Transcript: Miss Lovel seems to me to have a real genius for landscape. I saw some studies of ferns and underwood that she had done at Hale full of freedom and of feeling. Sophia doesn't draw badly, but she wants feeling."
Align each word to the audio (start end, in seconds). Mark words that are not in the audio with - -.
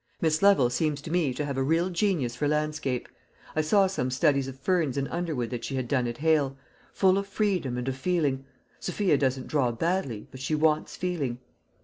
Miss 0.19 0.41
Lovel 0.41 0.71
seems 0.71 0.99
to 1.01 1.11
me 1.11 1.31
to 1.31 1.45
have 1.45 1.57
a 1.57 1.61
real 1.63 1.91
genius 1.91 2.35
for 2.35 2.47
landscape. 2.47 3.07
I 3.55 3.61
saw 3.61 3.85
some 3.85 4.09
studies 4.09 4.47
of 4.47 4.57
ferns 4.59 4.97
and 4.97 5.07
underwood 5.09 5.51
that 5.51 5.63
she 5.63 5.75
had 5.75 5.87
done 5.87 6.07
at 6.07 6.17
Hale 6.17 6.57
full 6.91 7.19
of 7.19 7.27
freedom 7.27 7.77
and 7.77 7.87
of 7.87 7.95
feeling. 7.95 8.45
Sophia 8.79 9.15
doesn't 9.15 9.45
draw 9.45 9.71
badly, 9.71 10.25
but 10.31 10.39
she 10.39 10.55
wants 10.55 10.95
feeling." 10.95 11.37